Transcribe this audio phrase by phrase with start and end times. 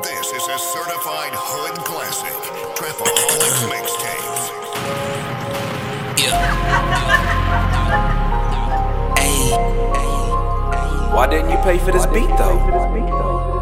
[0.00, 2.32] This is a certified hood classic.
[2.74, 4.48] Trapaholics mixtapes.
[6.18, 6.38] Yeah.
[9.16, 11.14] Ayy.
[11.14, 13.61] Why didn't you pay for this beat though?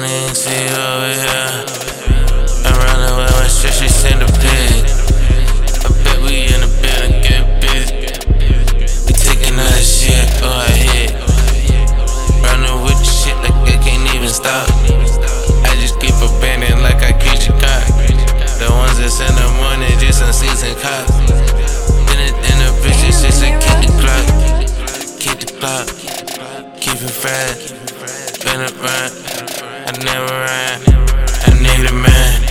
[0.00, 1.64] Don't even see over here.
[2.62, 4.86] I'm running with my shit, she send a pic.
[5.82, 8.06] I bet we in the building, get busy.
[9.06, 11.10] We taking that shit, oh I hit.
[12.46, 14.70] Running with the shit like I can't even stop.
[15.66, 17.82] I just keep abandoned like I catch a cop.
[18.62, 21.10] The ones that send the money, just unseasoned cops.
[22.06, 23.50] Then it in the bitches, just a
[23.82, 24.26] the clock.
[25.18, 25.86] Keep the clock.
[26.78, 27.67] Keep it fresh.
[30.86, 32.42] I need a man.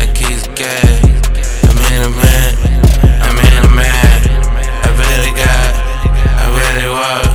[0.00, 1.02] I keep gas.
[1.68, 2.52] I'm in a man.
[3.22, 4.20] I'm in a man.
[4.82, 5.72] I really got.
[6.40, 7.26] I really walk.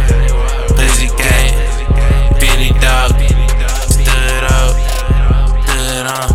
[0.78, 1.56] Busy game.
[2.40, 3.12] Beanie dog.
[3.90, 4.76] Stood up.
[5.68, 6.30] Stood on.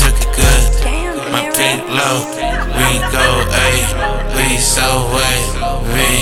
[0.00, 0.62] Took it good.
[1.32, 1.92] My Niro.
[1.92, 2.18] low,
[2.76, 3.70] we go A,
[4.36, 5.38] we so way,
[5.92, 6.21] we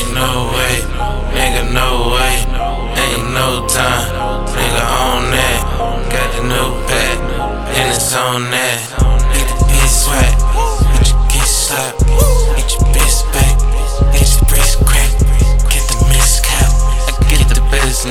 [8.12, 8.80] and it's on that,
[9.34, 10.34] get the bitch swag,
[10.98, 12.00] get your get slapped,
[12.56, 13.56] get your bitch back,
[14.12, 15.10] get your wrist crack,
[15.70, 16.72] get the miss cap,
[17.18, 18.06] I get the best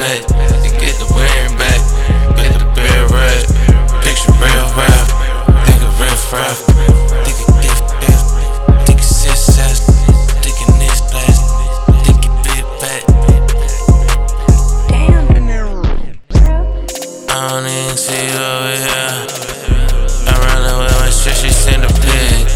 [21.39, 22.51] she send a pic.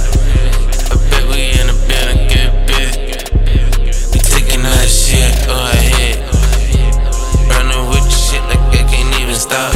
[0.91, 3.15] I bet we in the building, get busy.
[4.11, 6.19] We taking that shit, oh I hit.
[7.47, 9.71] Running with the shit like I can't even stop.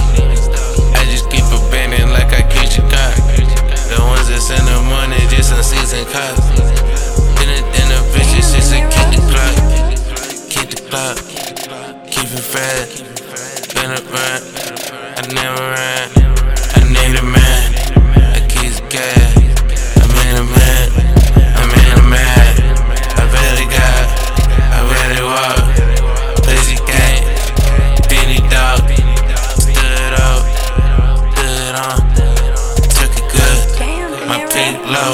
[0.91, 3.15] I just keep abandoned like I catch a cop.
[3.87, 6.43] The ones that send the money, just unseasoned cops.
[7.39, 9.55] In the bitches, just a keep the clock.
[10.51, 11.15] Keep the clock.
[12.11, 13.07] Keep it fresh.
[13.71, 14.41] Been a run.
[15.15, 16.11] I never ran.
[16.75, 17.36] I need a man.
[26.45, 27.23] Busy game.
[28.09, 28.83] Beanie dog.
[29.61, 30.43] Stood up.
[31.33, 31.97] Stood on.
[32.97, 33.57] Took it good.
[34.27, 34.87] My Niro.
[34.91, 35.13] low,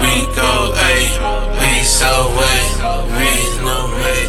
[0.00, 0.94] we go A,
[1.58, 2.60] we so way,
[3.16, 3.30] we
[3.62, 4.20] no way,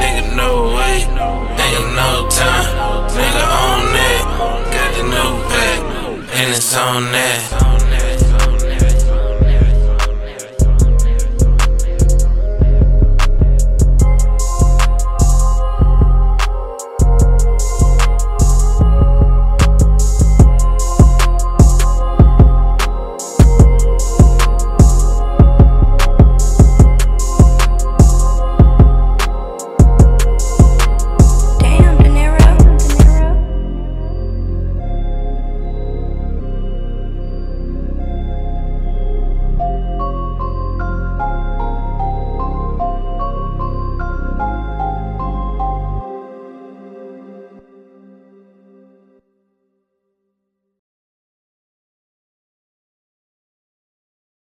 [0.00, 1.06] nigga no way,
[1.58, 2.66] nigga no time,
[3.14, 4.22] nigga on that,
[4.74, 5.78] got the new pack,
[6.34, 7.69] and it's on that.